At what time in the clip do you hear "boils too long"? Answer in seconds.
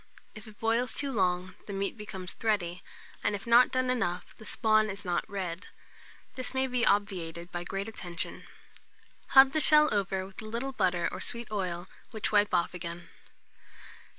0.59-1.53